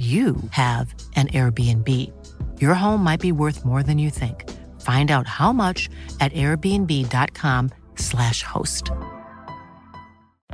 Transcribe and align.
you 0.00 0.36
have 0.52 0.94
an 1.14 1.28
Airbnb. 1.28 1.86
Your 2.58 2.72
home 2.72 3.04
might 3.04 3.20
be 3.20 3.32
worth 3.32 3.66
more 3.66 3.82
than 3.82 3.98
you 3.98 4.08
think. 4.08 4.48
Find 4.80 5.10
out 5.10 5.26
how 5.26 5.52
much 5.52 5.90
at 6.20 6.32
airbnb.com/slash 6.32 8.42
host. 8.42 8.90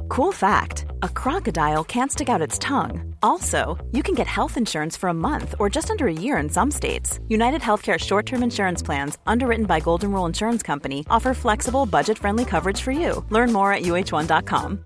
Cool 0.08 0.32
fact 0.32 0.86
a 1.02 1.08
crocodile 1.08 1.84
can't 1.84 2.10
stick 2.10 2.28
out 2.28 2.42
its 2.42 2.58
tongue. 2.58 3.14
Also, 3.22 3.76
you 3.92 4.02
can 4.02 4.14
get 4.14 4.26
health 4.26 4.56
insurance 4.56 4.96
for 4.96 5.10
a 5.10 5.14
month 5.14 5.54
or 5.58 5.68
just 5.68 5.90
under 5.90 6.08
a 6.08 6.12
year 6.12 6.38
in 6.38 6.48
some 6.48 6.70
states. 6.70 7.20
United 7.28 7.60
Healthcare 7.60 7.98
short 7.98 8.26
term 8.26 8.42
insurance 8.42 8.82
plans, 8.82 9.18
underwritten 9.26 9.66
by 9.66 9.80
Golden 9.80 10.12
Rule 10.12 10.26
Insurance 10.26 10.62
Company, 10.62 11.04
offer 11.10 11.34
flexible, 11.34 11.86
budget 11.86 12.18
friendly 12.18 12.44
coverage 12.44 12.80
for 12.80 12.92
you. 12.92 13.24
Learn 13.30 13.52
more 13.52 13.72
at 13.72 13.82
uh1.com. 13.82 14.85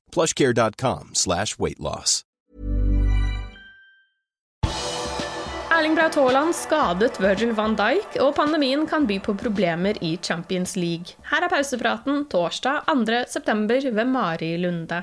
plushcare.com 0.11 1.11
slash 1.13 1.57
weightloss. 1.57 2.21
Erling 5.81 5.95
Braut 5.95 6.15
Haaland 6.15 6.55
skadet 6.55 7.15
Virgil 7.19 7.53
van 7.57 7.73
Dijk, 7.79 8.19
og 8.21 8.35
pandemien 8.35 8.83
kan 8.85 9.07
by 9.09 9.17
på 9.23 9.33
problemer 9.39 9.97
i 10.03 10.11
Champions 10.21 10.75
League. 10.75 11.15
Her 11.31 11.47
er 11.47 11.49
pausepraten 11.49 12.25
torsdag 12.29 12.83
2.9. 12.91 13.89
ved 13.95 14.05
Mari 14.11 14.57
Lunde. 14.61 14.99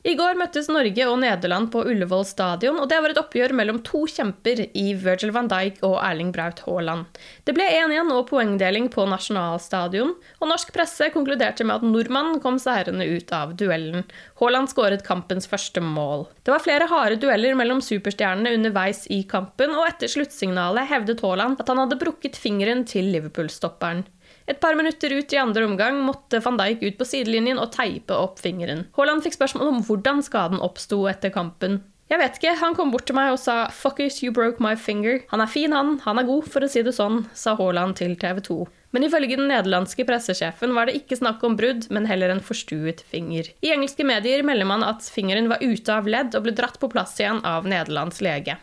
I 0.00 0.14
går 0.16 0.38
møttes 0.40 0.70
Norge 0.72 1.04
og 1.10 1.18
Nederland 1.20 1.68
på 1.74 1.82
Ullevål 1.84 2.22
stadion, 2.24 2.78
og 2.80 2.86
det 2.88 2.96
var 3.04 3.12
et 3.12 3.18
oppgjør 3.20 3.52
mellom 3.52 3.82
to 3.84 4.06
kjemper 4.08 4.62
i 4.72 4.84
Virgil 4.96 5.32
van 5.36 5.50
Dijk 5.50 5.82
og 5.84 5.98
Erling 6.00 6.30
Braut 6.32 6.62
Haaland. 6.64 7.18
Det 7.44 7.52
ble 7.52 7.66
1-1 7.68 8.08
og 8.16 8.22
poengdeling 8.30 8.88
på 8.94 9.04
nasjonalstadion, 9.10 10.14
og 10.40 10.48
norsk 10.48 10.72
presse 10.72 11.10
konkluderte 11.12 11.66
med 11.68 11.82
at 11.82 11.84
nordmannen 11.84 12.40
kom 12.40 12.56
seirende 12.62 13.04
ut 13.12 13.34
av 13.36 13.52
duellen. 13.60 14.06
Haaland 14.40 14.72
skåret 14.72 15.04
kampens 15.04 15.50
første 15.50 15.84
mål. 15.84 16.24
Det 16.48 16.54
var 16.54 16.64
flere 16.64 16.88
harde 16.88 17.20
dueller 17.20 17.58
mellom 17.60 17.84
superstjernene 17.84 18.54
underveis 18.56 19.04
i 19.12 19.20
kampen, 19.28 19.76
og 19.76 19.84
etter 19.84 20.08
sluttsignalet 20.08 20.88
hevdet 20.94 21.20
Haaland 21.20 21.60
at 21.60 21.68
han 21.68 21.84
hadde 21.84 22.00
brukket 22.00 22.40
fingeren 22.40 22.86
til 22.88 23.12
Liverpool-stopperen. 23.12 24.06
Et 24.50 24.58
par 24.58 24.74
minutter 24.74 25.12
ut 25.14 25.32
i 25.32 25.38
andre 25.38 25.62
omgang 25.68 26.00
måtte 26.02 26.40
van 26.42 26.56
Dijk 26.58 26.82
ut 26.82 26.98
på 26.98 27.06
sidelinjen 27.06 27.60
og 27.62 27.70
teipe 27.76 28.16
opp 28.18 28.40
fingeren. 28.42 28.88
Haaland 28.96 29.22
fikk 29.22 29.36
spørsmål 29.36 29.70
om 29.76 29.80
hvordan 29.86 30.24
skaden 30.26 30.62
oppsto 30.64 31.04
etter 31.06 31.30
kampen. 31.30 31.78
Jeg 32.10 32.18
vet 32.18 32.38
ikke, 32.40 32.56
han 32.58 32.74
kom 32.74 32.90
bort 32.90 33.06
til 33.06 33.14
meg 33.14 33.30
og 33.30 33.38
sa 33.38 33.68
'fuckers, 33.70 34.18
you 34.24 34.32
broke 34.34 34.58
my 34.58 34.74
finger'. 34.74 35.22
Han 35.30 35.40
er 35.40 35.46
fin, 35.46 35.70
han. 35.70 36.00
Han 36.02 36.18
er 36.18 36.26
god, 36.26 36.50
for 36.50 36.66
å 36.66 36.68
si 36.68 36.82
det 36.82 36.96
sånn, 36.96 37.28
sa 37.32 37.54
Haaland 37.54 37.94
til 38.02 38.16
TV 38.16 38.40
2. 38.42 38.66
Men 38.90 39.06
ifølge 39.06 39.36
den 39.38 39.46
nederlandske 39.46 40.02
pressesjefen 40.02 40.74
var 40.74 40.86
det 40.86 40.96
ikke 40.98 41.20
snakk 41.20 41.44
om 41.46 41.54
brudd, 41.54 41.86
men 41.94 42.06
heller 42.10 42.30
en 42.30 42.42
forstuet 42.42 43.04
finger. 43.06 43.52
I 43.62 43.70
engelske 43.70 44.02
medier 44.02 44.42
melder 44.42 44.66
man 44.66 44.82
at 44.82 45.06
fingeren 45.06 45.46
var 45.48 45.62
ute 45.62 45.94
av 45.94 46.10
ledd 46.10 46.34
og 46.34 46.42
ble 46.42 46.56
dratt 46.58 46.80
på 46.80 46.90
plass 46.90 47.14
igjen 47.20 47.38
av 47.46 47.70
Nederlands 47.70 48.18
lege. 48.20 48.58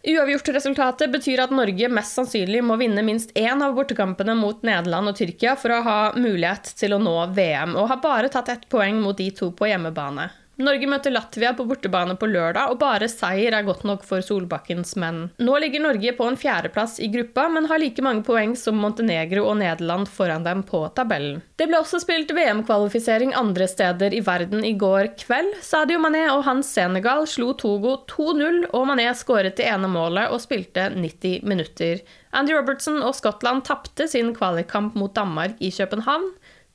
Uavgjort-resultatet 0.00 1.12
betyr 1.12 1.42
at 1.44 1.50
Norge 1.52 1.88
mest 1.92 2.16
sannsynlig 2.16 2.62
må 2.64 2.78
vinne 2.80 3.02
minst 3.04 3.34
én 3.36 3.60
av 3.60 3.74
bortekampene 3.76 4.32
mot 4.38 4.62
Nederland 4.64 5.12
og 5.12 5.18
Tyrkia 5.18 5.58
for 5.60 5.74
å 5.76 5.82
ha 5.84 5.96
mulighet 6.16 6.70
til 6.78 6.96
å 6.96 7.00
nå 7.02 7.12
VM, 7.36 7.74
og 7.76 7.90
har 7.90 8.00
bare 8.00 8.30
tatt 8.32 8.48
ett 8.48 8.64
poeng 8.72 9.02
mot 9.04 9.18
de 9.18 9.28
to 9.36 9.50
på 9.52 9.68
hjemmebane. 9.68 10.30
Norge 10.64 10.88
møter 10.90 11.12
Latvia 11.14 11.52
på 11.56 11.64
bortebane 11.68 12.16
på 12.20 12.28
lørdag, 12.30 12.72
og 12.72 12.80
bare 12.80 13.08
seier 13.10 13.54
er 13.56 13.66
godt 13.66 13.84
nok 13.88 14.04
for 14.06 14.24
Solbakkens 14.24 14.96
menn. 15.00 15.22
Nå 15.40 15.56
ligger 15.62 15.84
Norge 15.84 16.14
på 16.18 16.28
en 16.28 16.38
fjerdeplass 16.40 16.98
i 17.00 17.10
gruppa, 17.12 17.48
men 17.52 17.68
har 17.70 17.82
like 17.82 18.04
mange 18.04 18.24
poeng 18.26 18.56
som 18.58 18.78
Montenegro 18.80 19.46
og 19.48 19.58
Nederland 19.62 20.08
foran 20.10 20.46
dem 20.46 20.64
på 20.66 20.82
tabellen. 20.96 21.40
Det 21.60 21.68
ble 21.68 21.80
også 21.80 22.00
spilt 22.02 22.32
VM-kvalifisering 22.36 23.34
andre 23.36 23.68
steder 23.70 24.14
i 24.16 24.22
verden 24.24 24.64
i 24.64 24.72
går 24.80 25.12
kveld. 25.20 25.52
Sadio 25.64 26.00
Mané 26.02 26.26
og 26.32 26.44
hans 26.48 26.70
Senegal 26.74 27.26
slo 27.28 27.52
Togo 27.58 27.98
2-0, 28.10 28.70
og 28.72 28.88
Mané 28.88 29.10
skåret 29.16 29.58
det 29.60 29.68
ene 29.68 29.90
målet 29.90 30.32
og 30.32 30.42
spilte 30.42 30.90
90 30.94 31.44
minutter. 31.44 32.00
Andy 32.36 32.54
Robertson 32.54 33.00
og 33.02 33.16
Skottland 33.18 33.64
tapte 33.66 34.06
sin 34.08 34.30
kvalikkamp 34.36 34.94
mot 34.98 35.14
Danmark 35.16 35.56
i 35.58 35.72
København. 35.74 36.28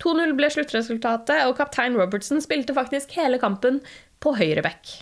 2-0 0.04 0.36
ble 0.38 0.52
sluttresultatet, 0.52 1.46
og 1.48 1.58
kaptein 1.60 1.98
Robertson 2.00 2.42
spilte 2.44 2.76
faktisk 2.76 3.16
hele 3.20 3.40
kampen 3.42 3.82
på 4.24 4.36
høyre 4.40 4.64
back. 4.66 5.02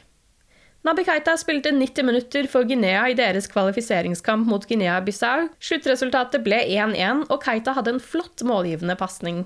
Nabi 0.83 1.05
Keita 1.07 1.37
spilte 1.39 1.71
90 1.71 2.03
minutter 2.03 2.47
for 2.51 2.67
Guinea 2.67 3.05
i 3.07 3.15
deres 3.15 3.47
kvalifiseringskamp 3.47 4.49
mot 4.51 4.65
Guinea-Bissau. 4.67 5.47
Sluttresultatet 5.63 6.43
ble 6.43 6.59
1-1, 6.75 7.23
og 7.31 7.39
Keita 7.45 7.71
hadde 7.77 7.95
en 7.95 8.03
flott 8.03 8.43
målgivende 8.43 8.97
pasning. 8.99 9.45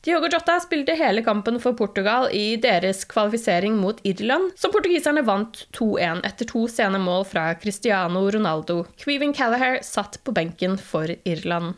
Diogo 0.00 0.30
Jota 0.32 0.54
spilte 0.64 0.94
hele 0.96 1.20
kampen 1.20 1.58
for 1.60 1.76
Portugal 1.76 2.30
i 2.32 2.56
deres 2.56 3.02
kvalifisering 3.04 3.74
mot 3.76 4.00
Irland, 4.08 4.54
som 4.56 4.72
portugiserne 4.72 5.20
vant 5.26 5.66
2-1 5.76 6.22
etter 6.24 6.48
to 6.48 6.64
sene 6.72 6.96
mål 7.02 7.26
fra 7.28 7.50
Cristiano 7.60 8.24
Ronaldo. 8.32 8.86
Queven 9.04 9.36
Callahare 9.36 9.82
satt 9.84 10.16
på 10.24 10.32
benken 10.32 10.80
for 10.80 11.12
Irland. 11.28 11.76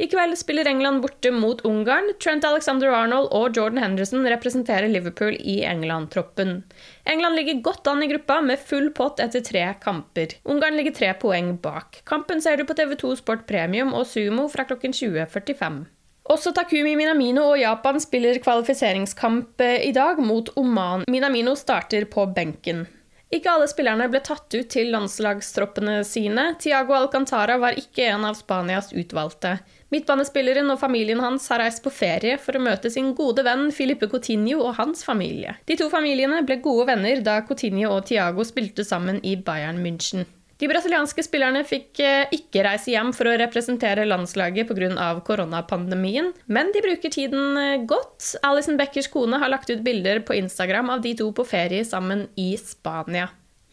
I 0.00 0.06
kveld 0.08 0.38
spiller 0.38 0.64
England 0.64 1.02
borte 1.02 1.30
mot 1.30 1.60
Ungarn. 1.60 2.06
Trent 2.24 2.44
Alexander-Arnold 2.48 3.26
og 3.36 3.56
Jordan 3.56 3.82
Henderson 3.82 4.24
representerer 4.32 4.88
Liverpool 4.88 5.34
i 5.36 5.58
England-troppen. 5.68 6.62
England 7.04 7.36
ligger 7.36 7.58
godt 7.66 7.90
an 7.90 8.00
i 8.02 8.06
gruppa 8.08 8.38
med 8.40 8.62
full 8.64 8.88
pott 8.96 9.20
etter 9.20 9.44
tre 9.44 9.66
kamper. 9.82 10.32
Ungarn 10.48 10.78
ligger 10.80 10.94
tre 10.96 11.10
poeng 11.20 11.50
bak. 11.60 12.00
Kampen 12.08 12.40
ser 12.40 12.56
du 12.56 12.64
på 12.64 12.78
TV2 12.78 13.18
Sport 13.20 13.44
Premium 13.50 13.92
og 13.92 14.06
Sumo 14.08 14.46
fra 14.48 14.64
klokken 14.70 14.96
20.45. 14.96 15.82
Også 16.32 16.54
Takumi 16.56 16.94
Minamino 16.96 17.44
og 17.50 17.60
Japan 17.60 18.00
spiller 18.00 18.40
kvalifiseringskamp 18.40 19.60
eh, 19.66 19.82
i 19.84 19.92
dag 19.92 20.22
mot 20.24 20.48
Oman. 20.56 21.04
Minamino 21.12 21.52
starter 21.60 22.08
på 22.08 22.24
benken. 22.32 22.86
Ikke 23.30 23.52
alle 23.52 23.68
spillerne 23.70 24.08
ble 24.10 24.18
tatt 24.26 24.48
ut 24.56 24.72
til 24.72 24.88
landslagstroppene 24.90 26.00
sine. 26.08 26.48
Tiago 26.58 26.96
Alcantara 26.96 27.60
var 27.62 27.76
ikke 27.78 28.08
en 28.10 28.24
av 28.26 28.34
Spanias 28.38 28.90
utvalgte. 28.90 29.58
Midtbanespilleren 29.90 30.70
og 30.70 30.78
familien 30.78 31.20
hans 31.22 31.48
har 31.50 31.62
reist 31.64 31.82
på 31.82 31.90
ferie 31.90 32.36
for 32.38 32.54
å 32.54 32.62
møte 32.62 32.92
sin 32.94 33.10
gode 33.18 33.42
venn 33.46 33.72
Filipe 33.74 34.06
Coutinho 34.10 34.60
og 34.62 34.76
hans 34.78 35.02
familie. 35.06 35.56
De 35.66 35.74
to 35.78 35.90
familiene 35.90 36.44
ble 36.46 36.60
gode 36.62 36.86
venner 36.92 37.24
da 37.26 37.40
Coutinho 37.46 37.90
og 37.96 38.04
Tiago 38.10 38.46
spilte 38.46 38.86
sammen 38.86 39.18
i 39.26 39.34
Bayern 39.34 39.82
München. 39.82 40.28
De 40.60 40.68
brasilianske 40.68 41.24
spillerne 41.24 41.62
fikk 41.64 42.02
eh, 42.04 42.32
ikke 42.36 42.66
reise 42.66 42.92
hjem 42.92 43.14
for 43.16 43.30
å 43.30 43.36
representere 43.40 44.04
landslaget 44.04 44.68
pga. 44.68 45.08
koronapandemien, 45.24 46.34
men 46.52 46.70
de 46.74 46.84
bruker 46.84 47.10
tiden 47.10 47.56
eh, 47.56 47.80
godt. 47.88 48.36
Alison 48.44 48.76
Beckers 48.76 49.08
kone 49.08 49.40
har 49.40 49.48
lagt 49.48 49.72
ut 49.72 49.80
bilder 49.82 50.20
på 50.20 50.36
Instagram 50.36 50.92
av 50.92 51.00
de 51.00 51.16
to 51.16 51.32
på 51.32 51.48
ferie 51.48 51.82
sammen 51.88 52.28
i 52.36 52.52
Spania. 52.60 53.30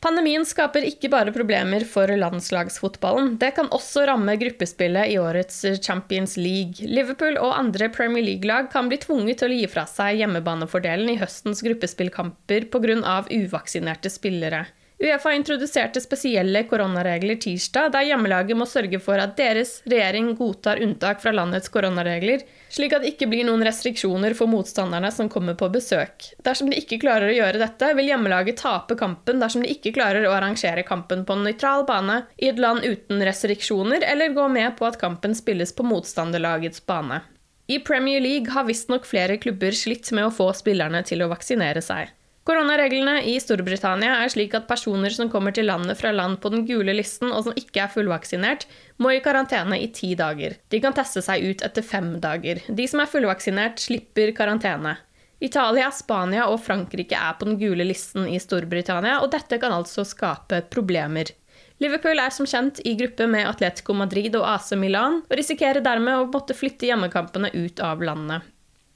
Pandemien 0.08 0.46
skaper 0.48 0.86
ikke 0.88 1.10
bare 1.12 1.34
problemer 1.36 1.84
for 1.84 2.08
landslagsfotballen. 2.08 3.34
Det 3.42 3.50
kan 3.58 3.68
også 3.76 4.06
ramme 4.08 4.38
gruppespillet 4.40 5.12
i 5.12 5.18
årets 5.20 5.66
Champions 5.84 6.38
League. 6.40 6.88
Liverpool 6.88 7.36
og 7.42 7.52
andre 7.58 7.90
Premier 7.92 8.24
League-lag 8.24 8.70
kan 8.72 8.88
bli 8.88 9.02
tvunget 9.04 9.42
til 9.42 9.52
å 9.52 9.58
gi 9.58 9.68
fra 9.68 9.84
seg 9.92 10.22
hjemmebanefordelen 10.22 11.12
i 11.12 11.18
høstens 11.20 11.60
gruppespillkamper 11.66 12.70
pga. 12.72 13.18
uvaksinerte 13.28 14.14
spillere. 14.14 14.64
Uefa 14.98 15.30
introduserte 15.34 16.02
spesielle 16.02 16.64
koronaregler 16.66 17.38
tirsdag, 17.38 17.92
der 17.94 18.08
hjemmelaget 18.08 18.58
må 18.58 18.66
sørge 18.66 18.98
for 18.98 19.22
at 19.22 19.36
deres 19.38 19.76
regjering 19.86 20.32
godtar 20.40 20.82
unntak 20.82 21.22
fra 21.22 21.34
landets 21.38 21.70
koronaregler, 21.70 22.42
slik 22.74 22.96
at 22.98 23.06
det 23.06 23.12
ikke 23.12 23.28
blir 23.30 23.46
noen 23.46 23.62
restriksjoner 23.68 24.34
for 24.40 24.50
motstanderne 24.50 25.12
som 25.14 25.30
kommer 25.30 25.54
på 25.60 25.70
besøk. 25.76 26.32
Dersom 26.42 26.74
de 26.74 26.82
ikke 26.82 26.98
klarer 27.06 27.30
å 27.30 27.38
gjøre 27.38 27.62
dette, 27.62 27.92
vil 28.00 28.10
hjemmelaget 28.10 28.58
tape 28.64 28.98
kampen 28.98 29.38
dersom 29.44 29.62
de 29.62 29.70
ikke 29.76 29.94
klarer 30.00 30.26
å 30.26 30.34
arrangere 30.34 30.82
kampen 30.88 31.28
på 31.30 31.38
en 31.38 31.46
nøytral 31.46 31.86
bane 31.86 32.24
i 32.42 32.50
et 32.50 32.58
land 32.58 32.82
uten 32.82 33.22
restriksjoner, 33.22 34.02
eller 34.02 34.34
gå 34.34 34.50
med 34.50 34.80
på 34.82 34.90
at 34.90 34.98
kampen 34.98 35.38
spilles 35.38 35.78
på 35.78 35.86
motstanderlagets 35.86 36.82
bane. 36.90 37.22
I 37.70 37.84
Premier 37.86 38.24
League 38.24 38.50
har 38.50 38.66
visstnok 38.66 39.06
flere 39.06 39.38
klubber 39.38 39.78
slitt 39.78 40.10
med 40.10 40.26
å 40.26 40.34
få 40.34 40.50
spillerne 40.58 41.06
til 41.06 41.22
å 41.22 41.30
vaksinere 41.30 41.86
seg. 41.86 42.18
Koronareglene 42.48 43.26
i 43.28 43.34
Storbritannia 43.44 44.22
er 44.22 44.30
slik 44.32 44.54
at 44.56 44.70
personer 44.70 45.12
som 45.12 45.28
kommer 45.28 45.52
til 45.52 45.68
landet 45.68 46.00
fra 46.00 46.14
land 46.16 46.38
på 46.40 46.48
den 46.54 46.62
gule 46.70 46.94
listen 46.96 47.34
og 47.36 47.44
som 47.44 47.58
ikke 47.60 47.82
er 47.84 47.92
fullvaksinert, 47.92 48.64
må 49.04 49.12
i 49.12 49.20
karantene 49.26 49.76
i 49.84 49.90
ti 49.92 50.14
dager. 50.16 50.56
De 50.72 50.80
kan 50.80 50.96
teste 50.96 51.20
seg 51.26 51.44
ut 51.44 51.66
etter 51.68 51.84
fem 51.84 52.14
dager. 52.24 52.64
De 52.72 52.88
som 52.88 53.04
er 53.04 53.12
fullvaksinert, 53.12 53.84
slipper 53.84 54.32
karantene. 54.38 54.96
Italia, 55.44 55.92
Spania 55.92 56.48
og 56.48 56.62
Frankrike 56.64 57.20
er 57.20 57.36
på 57.36 57.50
den 57.50 57.60
gule 57.60 57.84
listen 57.84 58.32
i 58.32 58.40
Storbritannia, 58.40 59.20
og 59.20 59.34
dette 59.36 59.60
kan 59.60 59.76
altså 59.76 60.08
skape 60.08 60.64
problemer. 60.72 61.36
Liverpool 61.84 62.18
er 62.18 62.32
som 62.32 62.48
kjent 62.48 62.80
i 62.88 62.96
gruppe 62.98 63.28
med 63.28 63.44
Atletico 63.46 63.94
Madrid 63.94 64.40
og 64.40 64.48
AC 64.56 64.72
Milan, 64.80 65.20
og 65.28 65.36
risikerer 65.36 65.84
dermed 65.84 66.24
å 66.24 66.30
måtte 66.32 66.56
flytte 66.56 66.88
hjemmekampene 66.88 67.52
ut 67.60 67.84
av 67.84 68.08
landet. 68.08 68.48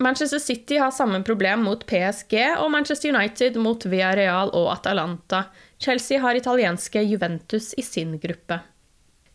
Manchester 0.01 0.39
City 0.39 0.77
har 0.81 0.92
samme 0.92 1.21
problem 1.24 1.63
mot 1.68 1.86
PSG, 1.86 2.33
og 2.57 2.71
Manchester 2.74 3.13
United 3.13 3.57
mot 3.62 3.86
Villarreal 3.86 4.50
og 4.57 4.71
Atalanta. 4.74 5.44
Chelsea 5.81 6.19
har 6.21 6.38
italienske 6.38 7.03
Juventus 7.06 7.71
i 7.77 7.86
sin 7.86 8.18
gruppe. 8.21 8.59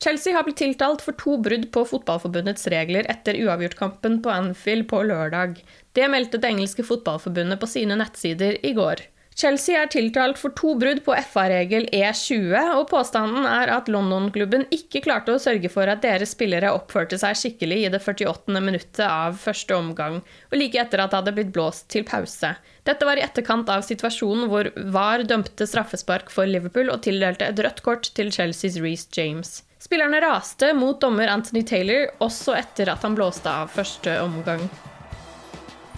Chelsea 0.03 0.35
har 0.35 0.45
blitt 0.45 0.59
tiltalt 0.61 1.01
for 1.05 1.17
to 1.17 1.39
brudd 1.41 1.71
på 1.73 1.85
fotballforbundets 1.89 2.67
regler 2.73 3.07
etter 3.11 3.39
uavgjortkampen 3.47 4.19
på 4.25 4.33
Anfield 4.33 4.89
på 4.91 5.01
lørdag. 5.09 5.57
Det 5.97 6.09
meldte 6.13 6.41
det 6.43 6.51
engelske 6.53 6.85
fotballforbundet 6.85 7.63
på 7.63 7.71
sine 7.71 7.97
nettsider 7.97 8.59
i 8.67 8.75
går. 8.77 9.07
Chelsea 9.37 9.77
er 9.77 9.91
tiltalt 9.93 10.39
for 10.41 10.55
to 10.57 10.71
brudd 10.81 11.03
på 11.05 11.13
FA-regel 11.29 11.91
E20, 11.93 12.55
og 12.79 12.87
påstanden 12.89 13.45
er 13.45 13.69
at 13.75 13.91
London-klubben 13.93 14.65
ikke 14.73 15.03
klarte 15.05 15.35
å 15.35 15.43
sørge 15.43 15.69
for 15.69 15.93
at 15.93 16.01
deres 16.01 16.33
spillere 16.33 16.71
oppførte 16.73 17.19
seg 17.21 17.37
skikkelig 17.37 17.83
i 17.83 17.91
det 17.93 18.01
48. 18.01 18.57
minuttet 18.65 19.03
av 19.05 19.37
første 19.43 19.77
omgang, 19.77 20.23
og 20.25 20.57
like 20.57 20.81
etter 20.81 21.05
at 21.05 21.13
det 21.13 21.21
hadde 21.21 21.37
blitt 21.37 21.53
blåst 21.53 21.85
til 21.93 22.09
pause. 22.09 22.55
Dette 22.89 23.05
var 23.05 23.21
i 23.21 23.27
etterkant 23.27 23.69
av 23.69 23.85
situasjonen 23.85 24.49
hvor 24.49 24.73
VAR 24.97 25.29
dømte 25.29 25.69
straffespark 25.69 26.33
for 26.33 26.49
Liverpool 26.49 26.89
og 26.89 27.05
tildelte 27.05 27.53
et 27.53 27.61
rødt 27.61 27.85
kort 27.85 28.09
til 28.17 28.33
Chelseas 28.33 28.81
Reece 28.81 29.13
James. 29.21 29.59
Spillerne 29.77 30.25
raste 30.25 30.73
mot 30.73 30.97
dommer 31.05 31.29
Anthony 31.29 31.61
Taylor 31.61 32.09
også 32.25 32.57
etter 32.57 32.89
at 32.89 33.05
han 33.05 33.21
blåste 33.21 33.53
av 33.53 33.69
første 33.77 34.17
omgang. 34.25 34.65